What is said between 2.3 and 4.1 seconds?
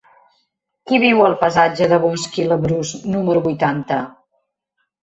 i Labrús número vuitanta?